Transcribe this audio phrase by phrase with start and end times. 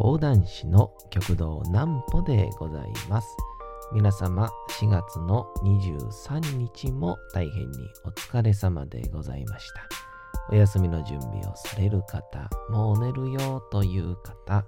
[0.00, 3.28] 講談師の極道南歩でございます。
[3.92, 9.86] 皆様4月の23日も大変にお疲れ様でございました。
[10.48, 14.64] お休みの準備をされる方、もう寝るよという方、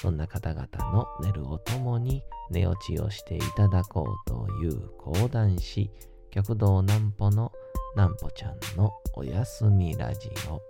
[0.00, 5.90] そんな方々の寝るをともに寝落ちをしていただこうという講談師、
[6.30, 7.52] 極道南歩の
[7.96, 10.69] 南歩ちゃんのおやすみラジオ。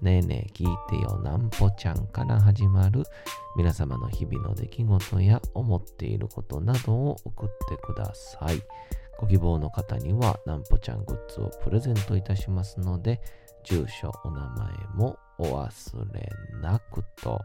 [0.00, 3.04] ねえねえ聞いてよなんぽちゃんから始まる
[3.56, 8.60] 皆様の日々の出来事や思っていることなどを送ってください。
[9.18, 13.20] ご希望の方にはなんぽちゃんグッズをプレゼントいたしますので、
[13.64, 16.28] 住所、お名前もお忘れ
[16.60, 17.40] なくと、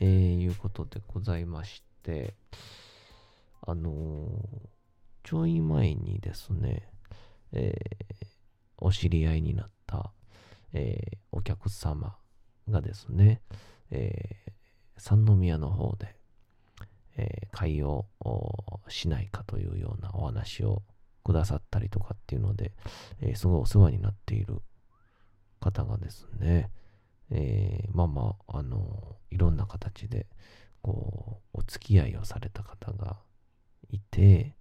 [0.00, 2.34] えー、いうことでございまして、
[3.66, 4.68] あのー、
[5.22, 6.88] ちょい前にですね、
[7.52, 8.26] えー、
[8.78, 10.12] お知り合いになった
[10.72, 12.16] えー、お客様
[12.68, 13.42] がですね、
[13.90, 14.52] えー、
[14.96, 16.16] 三宮の方で、
[17.16, 18.06] えー、会を
[18.88, 20.82] しないかというようなお話を
[21.24, 22.72] くださったりとかっていうので、
[23.20, 24.62] えー、すごいお世話になっている
[25.60, 26.70] 方がですね、
[27.30, 30.26] えー、まあまあ、あの、いろんな形で、
[30.82, 33.18] こう、お付き合いをされた方が
[33.90, 34.56] いて、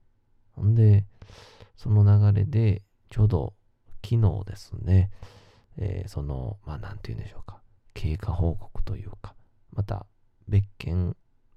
[0.52, 1.06] ほんで、
[1.76, 3.54] その流れで、ちょうど
[4.06, 5.10] 昨日ですね、
[5.80, 7.62] えー、その、まあ、なんて言うんでしょうか、
[7.94, 9.34] 経過報告というか、
[9.72, 10.06] また
[10.48, 11.16] 別件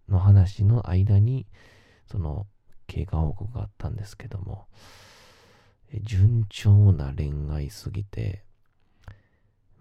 [0.09, 1.47] の話の間に、
[2.07, 2.47] その
[2.87, 4.67] 経過報告があったんですけども、
[5.93, 8.45] え順調な恋愛すぎて、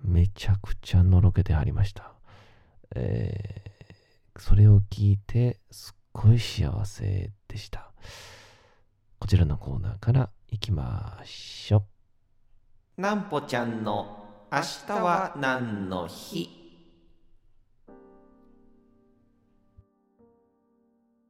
[0.03, 2.13] めちゃくちゃのろけてはりました。
[2.96, 7.91] えー、それを聞いて、すっごい幸せでした。
[9.19, 11.85] こちらのコーナーから行きましょ
[12.97, 13.02] う。
[13.02, 14.21] なんぽちゃんの
[14.54, 16.50] 明日は何の日？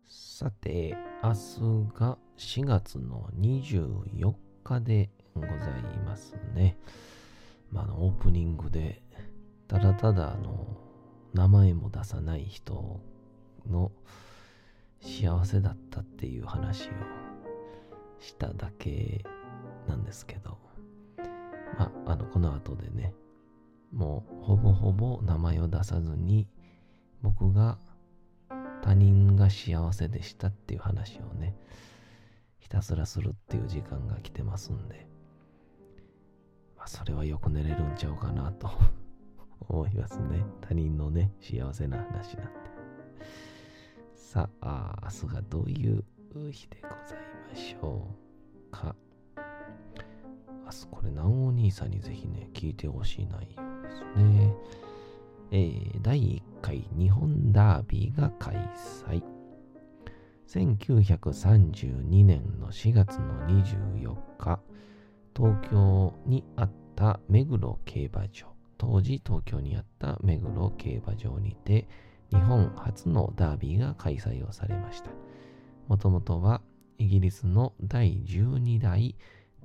[0.08, 4.34] さて、明日が4月の24
[4.64, 5.52] 日でござい
[6.04, 6.80] ますね。
[7.70, 9.04] まあ、のオープニングで、
[9.68, 10.66] ただただあの、
[11.36, 13.02] 名前も出さない人
[13.70, 13.92] の
[15.00, 16.92] 幸せだったっていう話を
[18.18, 19.24] しただけ
[19.88, 20.58] なんですけど、
[21.78, 23.14] まあ、あの、この後でね、
[23.92, 26.48] もうほぼほぼ名前を出さずに、
[27.22, 27.78] 僕が
[28.82, 31.56] 他人が幸せでしたっていう話をね、
[32.60, 35.08] ひたすらするっていう時間が来てますんで、
[36.78, 38.70] まあ、それはよく寝れるんちゃうかなと
[39.70, 40.44] 思いますね。
[40.62, 42.54] 他人のね、幸せな話なんて。
[44.16, 46.04] さあ、明日がどういう
[46.52, 48.08] 日でございましょ
[48.68, 48.96] うか。
[50.72, 50.88] ます。
[50.90, 54.54] これ、南お兄さんにぜひね、聞いてほしい内容ですね。
[55.52, 58.56] えー、第1回日本ダービーが開
[59.06, 59.22] 催。
[60.48, 64.60] 1932年の4月の24日、
[65.36, 71.88] 東京にあった目黒競馬場、当時東京にあった目黒競馬場にて、
[72.30, 75.12] 日本初のダービーが開催をされました。
[75.90, 76.62] もともとは
[76.98, 79.16] イギリスの第12代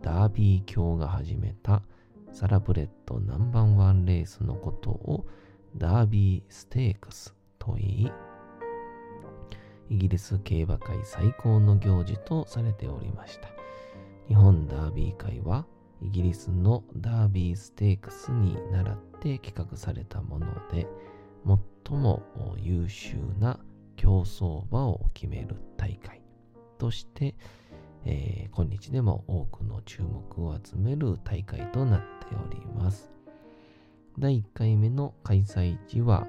[0.02, 1.82] ダービー卿が始めた
[2.32, 5.26] サラブレッドナンバーワンレースのことを
[5.76, 8.12] ダービーステークスと言い、
[9.88, 13.48] イギリス競馬界最高の行事とされておりました。
[14.28, 15.64] 日本ダービー会は
[16.02, 20.87] イギリスのダービーステークスに倣って企画されたもので、
[21.84, 22.22] 最も
[22.58, 23.58] 優秀な
[23.96, 26.20] 競走馬を決める大会
[26.78, 27.34] として
[28.08, 33.11] えー、今日でも多くの注目を集める大会となっております。
[34.19, 36.26] 第1回目の開催地は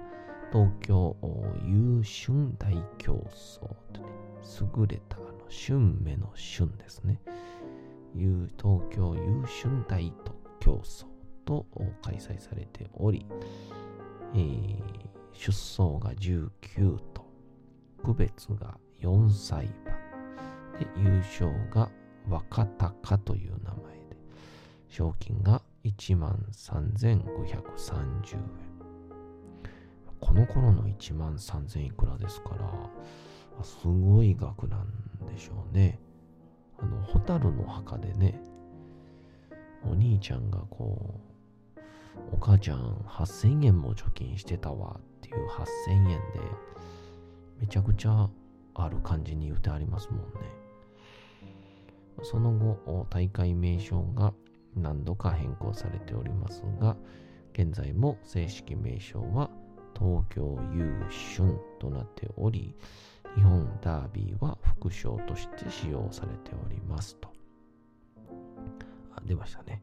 [0.52, 1.16] 東京
[1.64, 3.60] 優春大競争
[3.94, 4.08] とね、
[4.80, 7.22] 優れたあの春目の春ですね。
[8.16, 10.12] 東京優春大
[10.60, 11.06] 競争
[11.46, 11.66] と
[12.02, 13.26] 開催されており、
[14.34, 14.82] えー、
[15.34, 17.26] 出走が19と、
[18.04, 19.97] 区別が4歳馬、
[20.80, 21.90] で、優勝が
[22.30, 24.18] 若鷹という名前で、
[24.88, 28.42] 賞金が1万3530円。
[30.20, 36.00] この頃の1万3000いくらですから、すごい額なんでしょうね。
[36.80, 38.40] あの、ホタルの墓でね、
[39.84, 41.22] お兄ちゃんがこ
[41.76, 41.80] う、
[42.34, 46.18] お母ちゃん8000円も貯金してたわっていう8000円で、
[47.60, 48.30] めちゃくちゃ
[48.76, 50.67] ある感じに言ってありますもんね。
[52.24, 54.34] その後、大会名称が
[54.76, 56.98] 何度か変更されておりますが、
[57.54, 59.50] 現在も正式名称は
[59.98, 62.76] 東京優春となっており、
[63.36, 67.30] 日本ダービーは副賞として使用されておりますと。
[69.16, 69.82] あ出ましたね、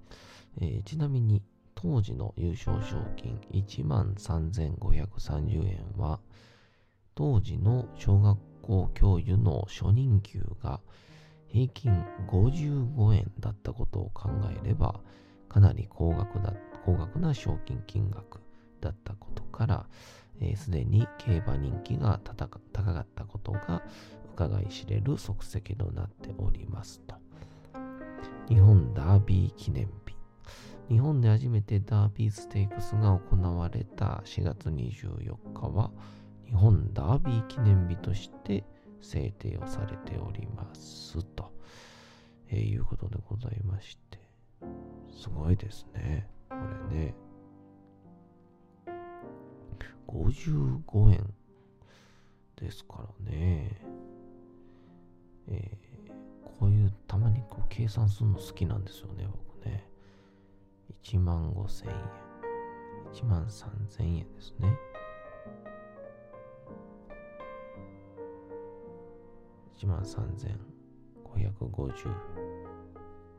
[0.60, 1.42] えー、ちなみに
[1.74, 6.20] 当時の優勝賞金1万3530円は
[7.14, 10.80] 当時の小学校教諭の初任給が
[11.54, 14.96] 平均55円だったことを考えれば
[15.48, 16.52] かなり高額だ
[16.84, 18.40] 高額な賞金金額
[18.80, 19.86] だったことから
[20.56, 23.82] すで、えー、に競馬人気が高かったことが
[24.34, 27.14] 伺い知れる即席となっておりますと。
[28.48, 30.16] 日本ダービー記念日。
[30.88, 35.92] 日本で初めてダービーステークスが行われた4月24日は
[36.44, 38.64] 日本ダービー記念日として
[39.04, 41.52] 制定をされておりますと、
[42.48, 44.18] えー、いうことでございまして、
[45.12, 46.28] すごいですね。
[46.48, 46.56] こ
[46.90, 47.14] れね。
[50.08, 51.34] 55円
[52.56, 53.80] ですからね。
[55.48, 59.86] えー、こういうたまにこう計算するの好きなんですよね、僕ね。
[61.02, 61.96] 1万5千円。
[63.12, 64.93] 1万3千円ですね。
[69.76, 70.34] 1万3550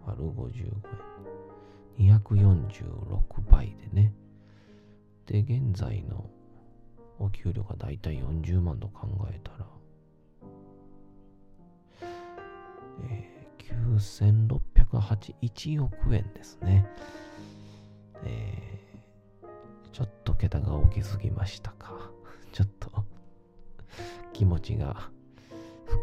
[0.06, 0.52] 割る55
[2.00, 2.16] 円。
[2.20, 4.14] 246倍でね。
[5.26, 6.30] で、現在の
[7.18, 9.66] お給料がだいたい40万と考えたら、
[13.10, 13.90] えー、
[14.92, 16.86] 9681億円ですね。
[18.24, 22.12] えー、ちょっと桁が大きすぎましたか。
[22.52, 23.06] ちょっと
[24.34, 25.10] 気持ちが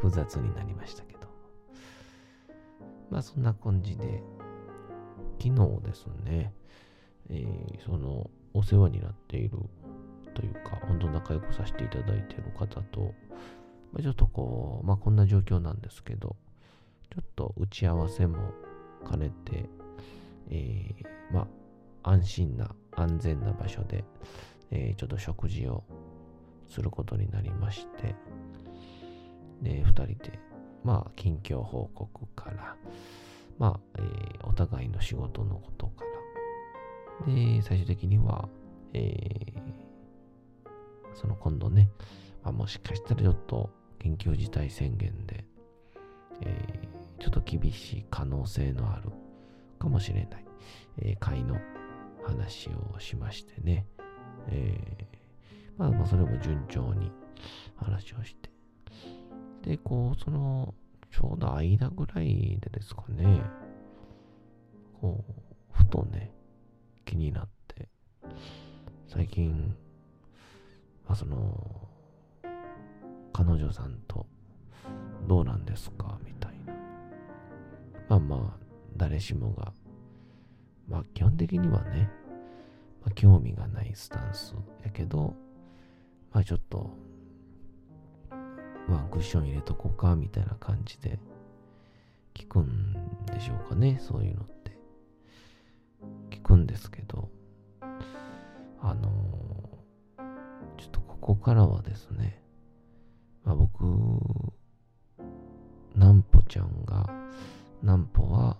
[0.03, 1.21] 複雑になりましたけど。
[3.09, 4.21] まあそんな感じで、
[5.41, 6.53] 昨日ですね、
[7.31, 9.59] えー、そのお世話になっている
[10.35, 13.15] というか、本当仲良くさせていただいている方と、
[13.93, 16.35] まあ、ちょっとこう、まあこんな状況なんですけど、
[17.15, 18.39] ちょっと打ち合わせも
[19.09, 19.69] 兼ねて、
[20.51, 21.47] えー、ま
[22.03, 24.05] あ安心な、安全な場所で、
[24.73, 25.85] えー、ちょっと食事を
[26.69, 28.17] することになりまして、
[29.63, 30.39] で、二人で、
[30.85, 32.77] まあ、近況報告から、
[33.59, 36.05] まあ、えー、お互いの仕事のことか
[37.27, 38.49] ら、で、最終的には、
[38.93, 39.63] えー、
[41.15, 41.89] その今度ね、
[42.43, 43.71] まあ、もしかしたらちょっと
[44.01, 45.45] 緊急事態宣言で、
[46.41, 49.11] えー、ちょっと厳しい可能性のある
[49.79, 50.45] かもしれない、
[50.99, 51.57] えー、会の
[52.25, 53.87] 話をしましてね、
[54.49, 57.13] えー、まあそれも順調に
[57.77, 58.51] 話をして、
[59.63, 60.75] で、こう、その、
[61.11, 63.43] ちょうど間ぐらいでですかね、
[65.01, 65.33] こう、
[65.71, 66.33] ふとね、
[67.05, 67.89] 気になって、
[69.09, 69.75] 最近、
[71.07, 71.89] まあ、その、
[73.33, 74.27] 彼女さんと
[75.27, 76.19] どうなんですか？
[76.25, 76.75] みたいな。
[78.09, 78.65] まあまあ、
[78.97, 79.73] 誰しもが、
[80.89, 82.11] まあ基本的にはね、
[83.03, 84.55] まあ、興味がないスタンス
[84.85, 85.35] やけど、
[86.33, 86.91] まあちょっと、
[88.89, 91.19] ワンクッション入れとこうかみたいな感じで
[92.35, 92.93] 聞くん
[93.27, 94.77] でしょうかね、そういうのって。
[96.31, 97.29] 聞くんですけど、
[98.81, 99.11] あの
[100.77, 102.43] ちょっとここからはですね、
[103.45, 103.85] まあ、僕、
[105.95, 107.09] なんぽちゃんが、
[107.83, 108.57] なんぽは、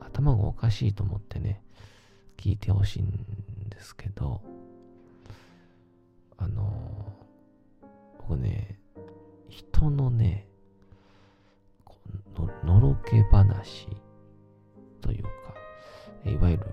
[0.00, 1.62] 頭がおかしいと思ってね、
[2.36, 3.10] 聞いてほしいん
[3.68, 4.40] ですけど、
[6.38, 7.15] あの
[8.28, 8.80] 僕ね、
[9.48, 10.48] 人のね、
[12.36, 13.86] ののろけ話
[15.00, 15.30] というか、
[16.28, 16.66] いわゆる、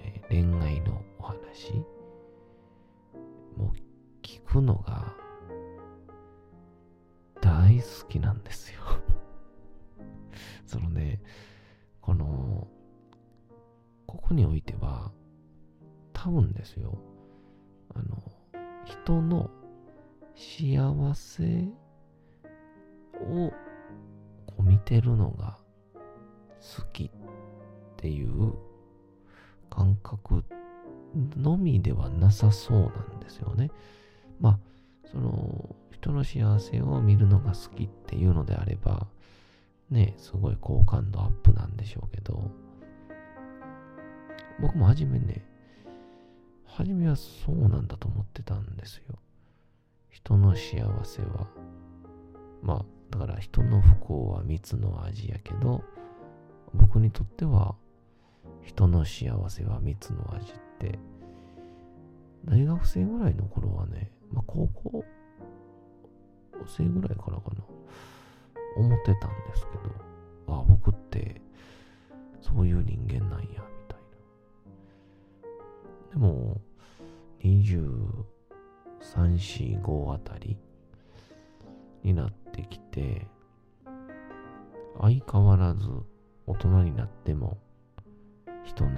[0.00, 1.72] え恋愛のお話
[3.56, 5.12] もう聞くのが
[7.40, 8.80] 大好きなんですよ。
[10.64, 11.20] そのね、
[12.00, 12.68] この、
[14.06, 15.10] ここにおいては、
[16.12, 16.96] 多分ですよ、
[17.94, 18.22] あの、
[18.84, 19.50] 人の
[20.38, 21.64] 幸せ
[23.20, 23.52] を
[24.46, 25.58] こう見てるのが
[26.76, 27.10] 好きっ
[27.96, 28.54] ていう
[29.68, 30.44] 感覚
[31.36, 33.72] のみではなさそうなんですよね。
[34.40, 34.58] まあ、
[35.10, 39.08] その、人の幸せを見るのが好きっていうのであれば、
[39.90, 42.48] ね、すごい好感度アップなんでしょうけど、
[44.60, 45.44] 僕も初めね、
[46.64, 49.18] 初めはそうなんだと思ってたんですよ。
[50.18, 51.46] 人の幸せは、
[52.60, 55.84] まあ、だから人の不幸は蜜の味やけど、
[56.74, 57.76] 僕にとっては、
[58.62, 60.98] 人の幸せは蜜の味って、
[62.44, 65.04] 大学生ぐらいの頃はね、まあ、高校
[66.66, 67.62] 生ぐらいからかな、
[68.76, 69.76] 思ってたんですけ
[70.48, 71.40] ど、ああ、僕って
[72.40, 73.54] そういう人間なんや、み
[73.86, 74.00] たい
[76.08, 76.10] な。
[76.10, 76.60] でも、
[77.44, 78.37] 23、
[79.00, 80.58] 345あたり
[82.02, 83.26] になってきて、
[85.00, 85.88] 相変わらず
[86.46, 87.58] 大人になっても
[88.64, 88.90] 人の、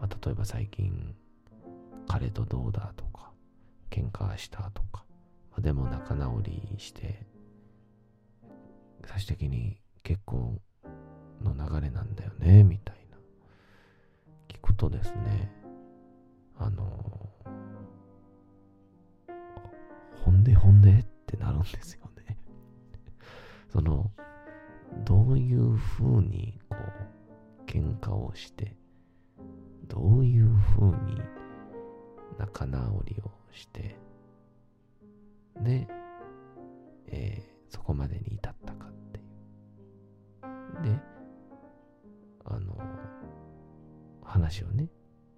[0.00, 1.14] まあ、例えば最近
[2.08, 3.30] 彼とどうだとか
[3.90, 5.04] 喧嘩したとか、
[5.50, 7.26] まあ、でも仲直りして
[9.06, 10.60] 最終的に結婚
[11.42, 13.18] の流れなんだよねみたいな。
[14.48, 15.50] 聞くとですね
[16.56, 17.28] あの
[20.24, 22.38] ほんでほんでってなるんですよね。
[23.68, 24.10] その
[25.04, 26.76] どういうふうにこ
[27.60, 28.74] う喧嘩をして
[29.86, 31.20] どういうふうに
[32.38, 33.96] 仲直りをして
[35.60, 35.86] で、
[37.06, 39.24] えー、そこまでに至ったかっていう。
[40.82, 41.00] で
[42.46, 42.78] あの
[44.22, 44.88] 話をね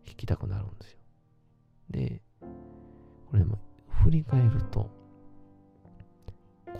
[0.04, 0.98] 聞きたくなるんですよ。
[1.90, 2.22] で
[3.30, 3.65] これも
[4.06, 4.88] 振り返ると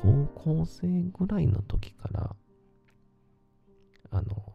[0.01, 0.87] 高校生
[1.19, 2.37] ぐらいの時から
[4.11, 4.55] あの、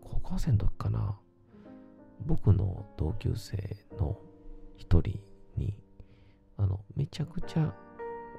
[0.00, 1.18] 高校生の時かな、
[2.24, 4.16] 僕の同級生の
[4.76, 5.20] 一人
[5.56, 5.74] に、
[6.56, 7.74] あの、めちゃくちゃ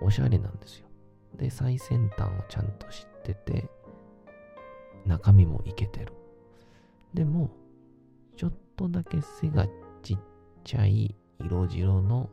[0.02, 0.88] おしゃれなんですよ。
[1.36, 3.70] で、最先端をちゃんと知ってて、
[5.06, 6.14] 中身もいけてる。
[7.14, 7.52] でも、
[8.38, 9.68] ちょっとだけ背が
[10.02, 10.18] ちっ
[10.64, 12.30] ちゃい色白の、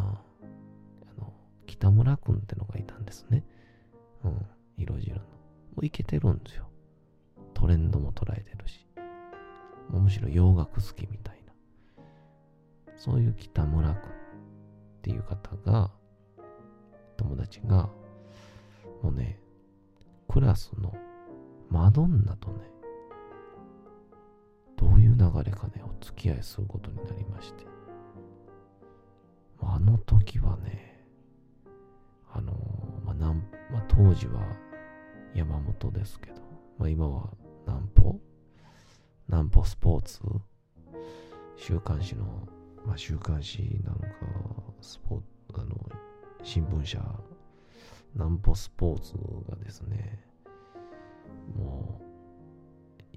[0.00, 1.32] あの、
[1.66, 3.44] 北村くんってのがいたんですね。
[4.24, 4.46] うん、
[4.76, 5.22] 色白の。
[5.22, 5.26] も
[5.82, 6.68] ういけてるんですよ。
[7.54, 8.86] トレンドも捉えてるし。
[9.90, 11.52] むしろ洋楽好きみたいな。
[12.96, 14.00] そういう北村君っ
[15.02, 15.90] ていう方が、
[17.16, 17.90] 友達が、
[19.02, 19.38] もうね、
[20.28, 20.94] クラスの
[21.68, 22.58] マドンナとね、
[24.76, 27.71] どういう流れかね、お付き合いすることになりまして。
[29.62, 31.04] あの時はね、
[32.32, 32.52] あの
[33.04, 33.14] まあ、
[33.72, 34.40] まあ、当時は
[35.34, 36.40] 山本ですけど、
[36.78, 37.30] まあ、今は
[37.66, 38.20] 南歩
[39.28, 40.20] 南歩スポーツ
[41.56, 42.24] 週刊誌の、
[42.84, 44.06] まあ、週刊誌なのか、
[44.80, 45.22] スポ
[45.54, 45.66] あの
[46.42, 47.00] 新聞社、
[48.14, 49.14] 南歩スポーツ
[49.48, 50.24] がですね、
[51.56, 52.00] も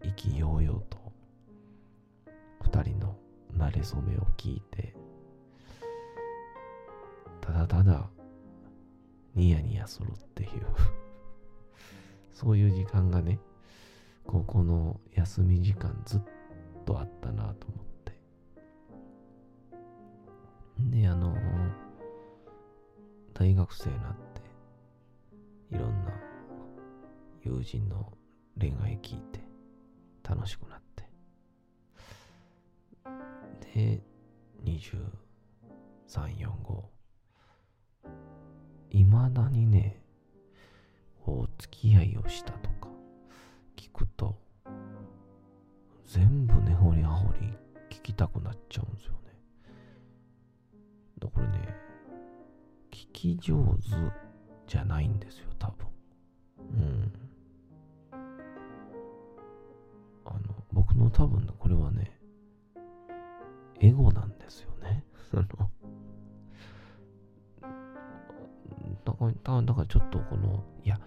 [0.04, 0.98] う意気揚々と
[2.62, 3.18] 二人の
[3.58, 4.96] 馴れ初めを聞いて、
[7.46, 8.10] ただただ
[9.36, 10.50] ニヤニヤするっていう
[12.34, 13.40] そういう時間がね、
[14.26, 16.22] 高校の休み時間ずっ
[16.86, 18.20] とあったなと思って。
[20.80, 21.36] で、あの、
[23.34, 24.42] 大学生になって、
[25.76, 26.12] いろんな
[27.44, 28.12] 友人の
[28.60, 29.40] 恋愛聞いて、
[30.28, 31.10] 楽しくなって。
[33.74, 34.02] で、
[34.64, 35.12] 23、
[36.38, 36.95] 4、5。
[38.96, 40.02] いまだにね、
[41.28, 42.88] お付き合いをしたとか
[43.76, 44.38] 聞くと
[46.06, 47.54] 全部根掘り葉掘り
[47.90, 49.18] 聞きたくなっちゃうんですよね。
[51.20, 51.76] だからね、
[52.90, 53.90] 聞き上手
[54.66, 55.88] じゃないんですよ、多分。
[56.60, 57.12] うん。
[60.24, 60.40] あの、
[60.72, 62.18] 僕の多分、これはね、
[63.82, 65.04] エゴなんですよね。
[65.36, 65.70] あの、
[69.06, 71.00] だから、だからちょっとこの、いや、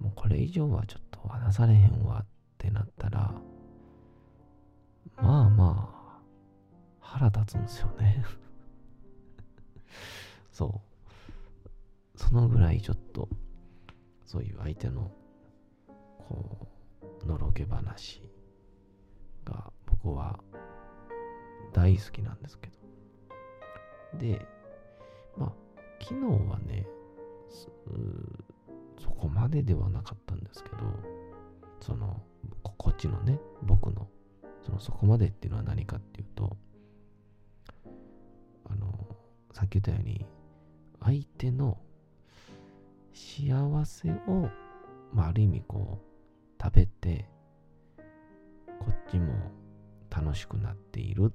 [0.00, 2.26] もうこれ以上はちょっと話されへんわっ
[2.58, 3.34] てなったら、
[5.16, 6.20] まあまあ、
[7.00, 8.24] 腹立つんですよね
[10.50, 10.82] そ
[12.14, 12.18] う。
[12.18, 13.28] そのぐらいちょっと、
[14.24, 15.10] そういう相手の、
[16.28, 16.68] こ
[17.22, 18.22] う、のろけ話
[19.44, 20.38] が僕は
[21.72, 22.70] 大好きなんですけ
[24.12, 24.18] ど。
[24.18, 24.46] で、
[25.36, 25.52] まあ、
[26.00, 26.86] 昨日はね、
[28.98, 30.76] そこまでではなかったんですけど、
[31.80, 32.22] その、
[32.62, 34.08] こっちのね、僕の
[34.64, 36.56] そのそこまでっていうのは何かっていうと、
[38.64, 39.06] あの、
[39.52, 40.26] さっき言ったように、
[41.00, 41.78] 相手の
[43.12, 44.48] 幸せを、
[45.12, 47.28] まあ、ある意味こう、食べて、
[48.80, 49.34] こっちも
[50.10, 51.30] 楽しくなっている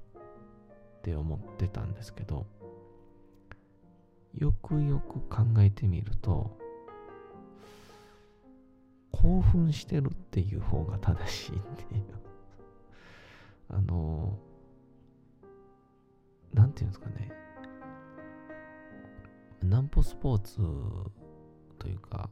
[0.98, 2.46] って思ってたんですけど、
[4.34, 6.56] よくよく考えてみると、
[9.10, 12.04] 興奮してるっていう方が正しいっていう。
[13.68, 14.38] あの、
[16.52, 17.30] なんていうんですかね。
[19.62, 20.56] 南ポスポーツ
[21.78, 22.30] というか、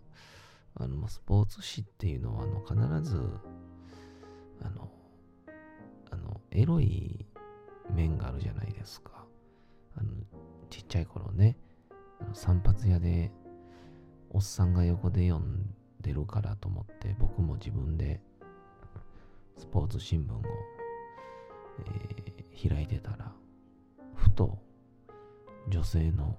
[0.74, 2.60] あの、スポーツ紙っていうのは、あの、
[3.00, 3.18] 必ず、
[4.62, 4.90] あの、
[6.10, 7.26] あの、エロい
[7.90, 9.24] 面があるじゃないですか。
[9.96, 10.10] あの、
[10.70, 11.56] ちっちゃい頃ね、
[12.32, 13.32] 散髪屋で、
[14.30, 18.20] おっさんが横で読んでるからと思って、僕も自分で、
[19.56, 20.42] スポーツ新聞を、
[21.86, 23.32] えー開いてたら、
[24.16, 24.58] ふと、
[25.68, 26.38] 女性の、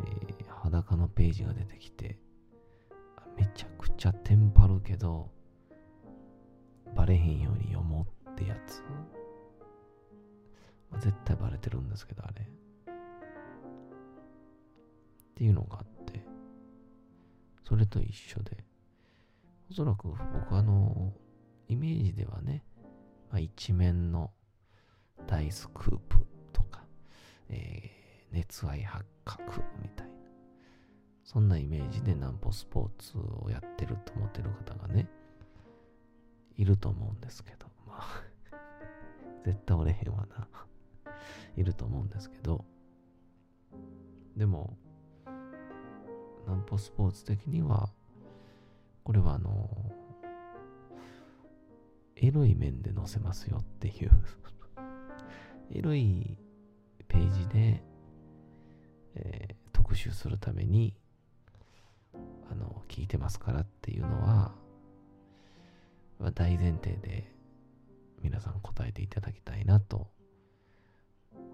[0.00, 2.18] えー裸のページが出てきて、
[3.36, 5.30] めちゃくちゃテンパるけど、
[6.94, 8.82] バレへんように読もうってやつ。
[10.98, 12.46] 絶対バレてるんですけど、あれ。
[15.30, 16.24] っていうのがあって、
[17.64, 18.64] それと一緒で、
[19.70, 21.12] おそらく僕はあの、
[21.68, 22.64] イメージではね、
[23.30, 24.30] まあ、一面の
[25.26, 26.84] 大スクープとか、
[27.48, 28.00] えー
[28.32, 30.12] 熱愛発覚みたいな、
[31.24, 35.08] そんなイメージで南ポスポーツをやってると思ってる方がね、
[36.56, 38.22] いると思うんですけど、まあ、
[39.44, 40.48] 絶対おれへんわな。
[41.56, 42.64] いると思うんですけど、
[44.36, 44.78] でも、
[46.50, 47.90] 南ポスポーツ的には、
[49.04, 49.70] これはあの、
[52.16, 54.10] エロい面で載せますよっていう、
[55.70, 56.36] エロい
[57.06, 57.84] ページで、
[59.14, 60.94] えー特集するために、
[62.48, 64.54] あの、聞いてますからっていうのは、
[66.34, 67.32] 大前提で
[68.22, 70.12] 皆さん答えていただきたいなと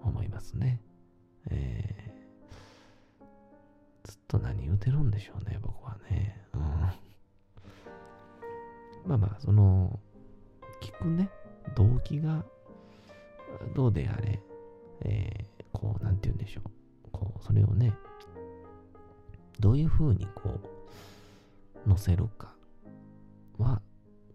[0.03, 0.81] 思いますね。
[1.49, 2.16] え
[4.07, 6.41] ずっと何言うてるんでしょうね、僕はね。
[6.53, 6.61] うん。
[6.61, 6.95] ま
[9.15, 9.99] あまあ、その、
[10.81, 11.29] 聞くね、
[11.75, 12.45] 動機が
[13.75, 14.41] どうであれ、
[15.01, 16.63] えーこう、なんて言うんでしょう。
[17.11, 17.93] こう、それをね、
[19.59, 20.57] どういう風にこ
[21.85, 22.55] う、載せるか
[23.57, 23.81] は、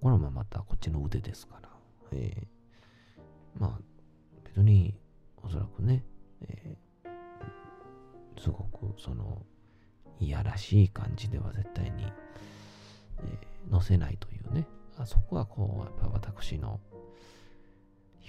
[0.02, 1.70] これはまたこっちの腕ですから。
[2.12, 3.80] えーまあ、
[4.44, 4.94] 別に、
[5.42, 6.04] おそらくね、
[6.42, 6.82] えー
[8.38, 9.44] すごく、その、
[10.20, 12.04] いやらしい感じでは絶対に、
[13.18, 13.38] え
[13.70, 14.66] 載せないというね。
[14.98, 16.80] あそこはこう、やっぱ私の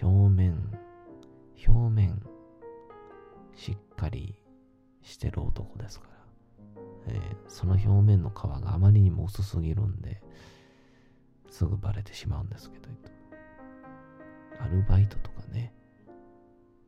[0.02, 0.72] 表面、
[1.68, 2.22] 表面、
[3.56, 4.36] しっかり
[5.02, 6.14] してる男ですから。
[7.08, 10.22] えーその表面の皮があまりにも薄すぎるんで、
[11.50, 12.90] すぐバレてしまうんですけど、
[14.60, 15.72] アルバイトとかね、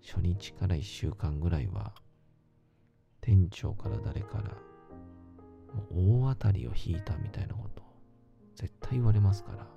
[0.03, 1.93] 初日から1週間ぐらいは、
[3.21, 4.58] 店長から誰から、
[5.91, 7.83] 大当たりを引いたみたいなこと、
[8.55, 9.67] 絶対言われますから。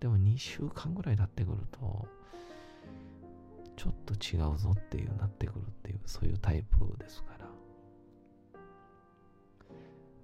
[0.00, 2.08] でも2週間ぐらい経ってくると、
[3.76, 7.46] ちょっと違うぞっていうなってくるっていう、そういうタイプですから。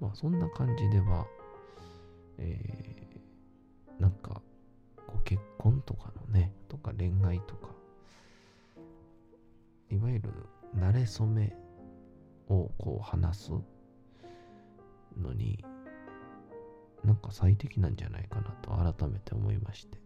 [0.01, 1.27] まあそんな感じでは、
[2.39, 4.43] えー、なんか、
[5.07, 7.69] こう結婚とかのね、とか恋愛とか、
[9.91, 10.31] いわゆる
[10.77, 11.55] 慣れ初め
[12.49, 13.53] をこう話す
[15.21, 15.65] のに、
[17.05, 19.99] なんか最適なんじゃないかなと改めて思いまして。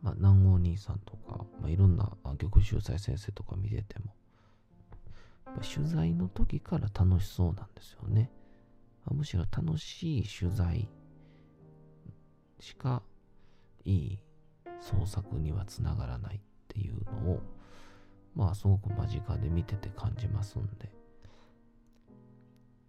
[0.00, 4.14] まあ、南郷兄さんとか、まあ、いろんな玉秀才先生とか見てても、
[5.62, 8.30] 取材の時から楽しそうなんですよね。
[9.10, 10.88] むしろ楽しい取材
[12.60, 13.02] しか
[13.84, 14.18] いい
[14.80, 17.42] 創作にはつながらないっていうのを、
[18.34, 20.92] まあすごく間近で見てて感じますんで、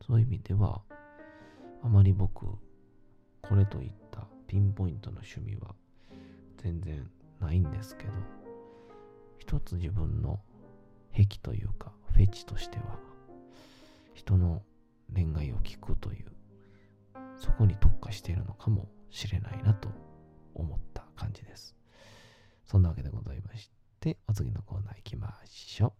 [0.10, 0.82] そういう意味では、
[1.84, 5.76] あまり僕、これといったピンポイントの趣味は
[6.58, 7.08] 全然
[7.40, 8.14] ないんですけど、
[9.38, 10.40] 一つ自分の
[11.14, 12.98] 癖というか、フェチとしては、
[14.16, 14.64] 人の
[15.14, 16.32] 恋愛を聞くという、
[17.38, 19.90] そこに特化しているのかもしれないなと
[20.56, 21.76] 思った感じです。
[22.66, 23.70] そんなわけでございまし
[24.00, 25.94] て、お次のコーナー行きましょ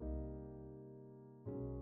[0.00, 1.81] う。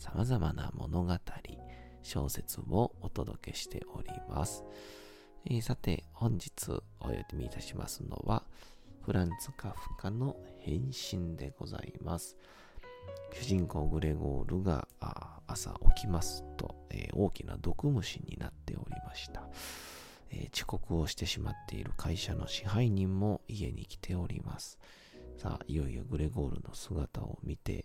[0.00, 1.14] 様々な物語、
[2.02, 4.64] 小説をお届けしております。
[5.44, 8.44] えーさて、本日お読みいたしますのは、
[9.02, 12.38] フランツ・カフカの変身でございます。
[13.34, 14.88] 主人公グレゴールが
[15.46, 19.50] 朝起きますと、えー大きな毒虫になっておりました、
[20.30, 24.78] えー遅刻をしてしまっている会社の支配人も家に来ております。
[25.36, 27.84] さあ、いよいよグレゴールの姿を見て、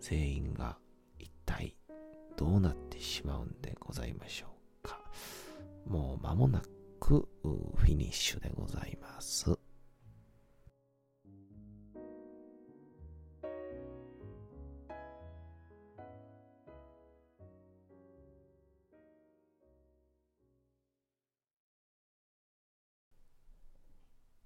[0.00, 0.78] 全員が
[1.44, 1.76] 体
[2.36, 4.46] どうなってしまうんでございましょ
[4.84, 5.00] うか。
[5.86, 6.62] もう間もな
[6.98, 9.58] くフィニッシュでございます。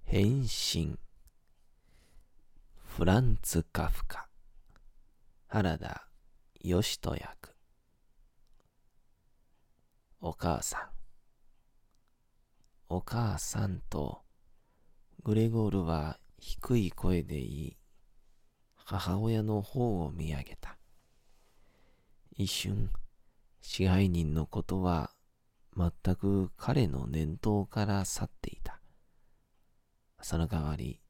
[0.05, 0.99] 変身
[2.87, 4.27] フランツ・カフカ
[5.47, 6.08] 原田
[6.61, 7.55] 義人役
[10.21, 10.81] お母さん。
[12.89, 14.23] お母さんと
[15.23, 17.77] グレゴールは低い声で言い
[18.75, 20.77] 母親の方を見上げた。
[22.33, 22.91] 一瞬
[23.61, 25.11] 支配人のことは
[25.77, 28.81] 全く彼の念頭から去っていた。
[30.23, 31.01] その代わり、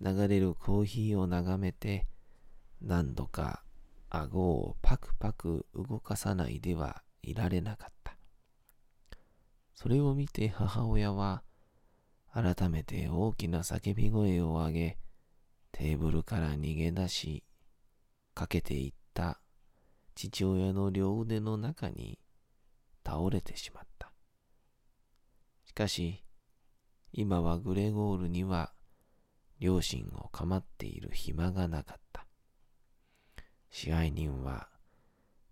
[0.00, 2.06] 流れるコーヒーを眺めて、
[2.80, 3.63] 何度か
[4.22, 8.16] 顎をパクパク動かさないではいられなかった。
[9.74, 11.42] それを見て母親は、
[12.32, 14.98] 改めて大きな叫び声を上げ、
[15.72, 17.44] テーブルから逃げ出し、
[18.34, 19.40] かけていった
[20.14, 22.18] 父親の両腕の中に
[23.04, 24.12] 倒れてしまった。
[25.64, 26.24] しかし、
[27.12, 28.72] 今はグレゴールには
[29.60, 32.03] 両親を構っている暇がなかった。
[33.76, 34.68] 支配人は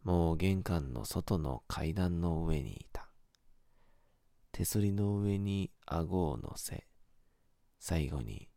[0.04, 3.08] もう玄関の外の階段の上にいた。
[4.52, 6.86] 手すりの上に顎を乗せ、
[7.80, 8.48] 最後に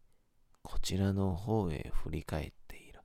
[0.62, 3.00] こちらの方へ振り返っている。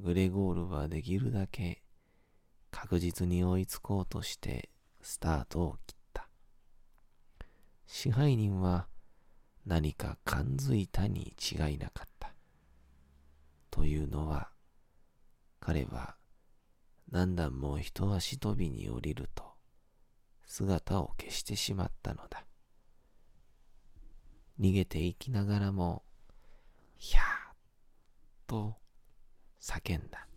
[0.00, 1.84] グレゴールはできるだけ
[2.72, 6.28] 確実に追いつこうとしてスタートを切った。
[7.86, 8.88] 支配人は
[9.66, 12.34] 何か感づいたに違いなかった。
[13.70, 14.50] というのは、
[15.64, 16.14] 彼は
[17.10, 19.54] 何段も一足飛びに降りると
[20.44, 22.44] 姿を消してしまったのだ。
[24.60, 26.04] 逃げていきながらも、
[26.98, 27.26] ひゃーっ
[28.46, 28.76] と
[29.58, 30.28] 叫んだ。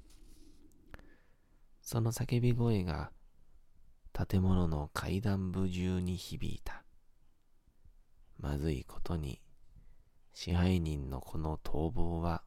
[1.82, 3.12] その叫び声が
[4.14, 6.86] 建物の階段部中に響いた。
[8.40, 9.42] まずいことに、
[10.34, 12.44] 支配人のこの逃亡は、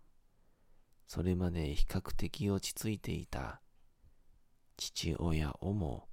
[1.12, 3.60] それまで比較的落ち着いていた
[4.76, 6.06] 父親をも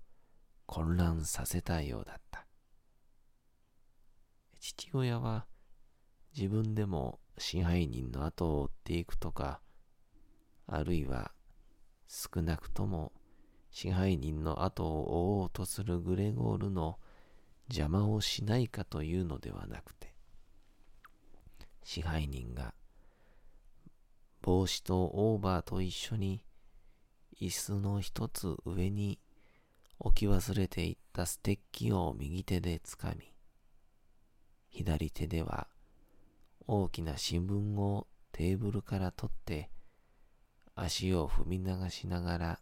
[0.66, 2.48] 混乱させたようだった。
[4.60, 5.46] 父親は
[6.36, 9.62] 自分でも支配人の後を追っていくとか、
[10.66, 11.32] あるいは
[12.08, 13.12] 少なくとも
[13.70, 16.98] 支配人の後を追おうとするグレゴールの
[17.68, 20.16] 邪魔をしないかというのではなくて、
[21.84, 22.74] 支配人が
[24.42, 26.44] 帽子とオーバーと一緒に
[27.42, 29.20] 椅子の一つ上に
[30.00, 33.34] 置き忘れていったステッキを右手でつかみ、
[34.70, 35.68] 左手では
[36.68, 39.70] 大きな新聞をテーブルから取って
[40.76, 42.60] 足を踏み流しながら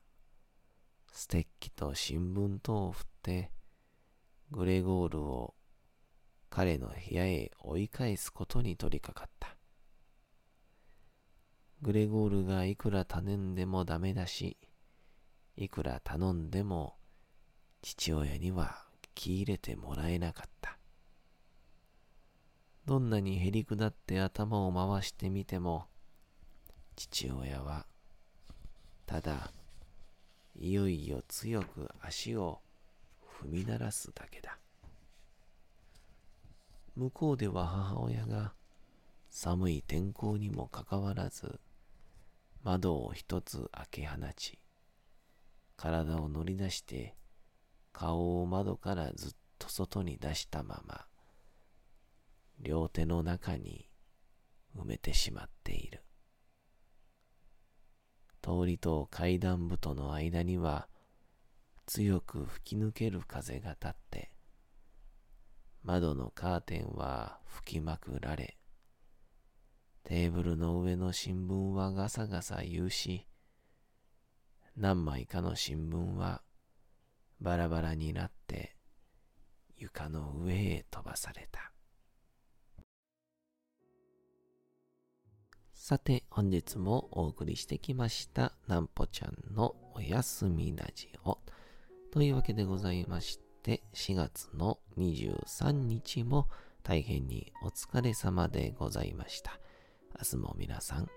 [1.11, 3.51] ステッキと新聞とを振って
[4.51, 5.55] グレゴールを
[6.49, 9.54] 彼の部屋へ追い返すことに取り掛かった。
[11.81, 14.57] グレゴールがいくら頼んでもダメだし、
[15.57, 16.95] いくら頼んでも
[17.81, 20.77] 父親には気入れてもらえなかった。
[22.85, 25.87] どんなにへりくだって頭を回してみても、
[26.95, 27.85] 父親は、
[29.05, 29.51] ただ、
[30.55, 32.61] いよいよ強く足を
[33.41, 34.59] 踏み鳴らすだけだ。
[36.95, 38.53] 向こうでは母親が
[39.37, 41.59] 寒い天候にもかかわらず
[42.63, 44.57] 窓を一つ開け放ち
[45.75, 47.17] 体を乗り出して
[47.91, 51.05] 顔を窓からずっと外に出したまま
[52.61, 53.89] 両手の中に
[54.73, 56.01] 埋めてしまっている。
[58.41, 60.87] 通りと階段部との間には
[61.85, 64.31] 強く吹き抜ける風が立って、
[65.83, 68.57] 窓のカーテンは吹きまくられ、
[70.05, 73.25] テーブルの上の新聞はガサガサ言うし、
[74.77, 76.43] 何枚かの新聞は
[77.41, 78.75] バラバラになって
[79.75, 81.71] 床の上へ飛ばされた。
[85.73, 91.39] さて、本日もお送りしてきました、なんぽちゃんのおやすみラジオ。
[92.11, 96.47] というわけでございまして、4月の23日も
[96.83, 99.59] 大変にお疲れ様でございました。
[100.17, 101.09] 明日も皆さん、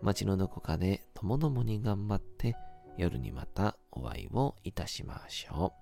[0.00, 2.54] 街のどこかでともどもに頑張って、
[2.96, 5.72] 夜にまたお会いをいたしましょ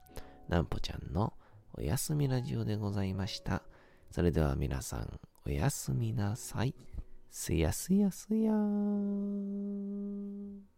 [0.48, 0.50] う。
[0.50, 1.34] なんぽちゃんの
[1.74, 3.62] おやすみラジオでございました。
[4.10, 6.74] それでは皆さん、おやすみなさい。
[7.30, 10.71] すやすやすやーん。